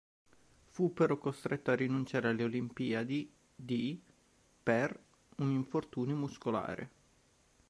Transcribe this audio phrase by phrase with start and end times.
[0.71, 4.01] Fu però costretto a rinunciare alle Olimpiadi di
[4.63, 4.99] per
[5.35, 6.89] un infortunio muscolare.